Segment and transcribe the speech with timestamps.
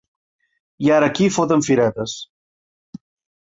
[0.85, 2.19] I ara aquí foten firetes.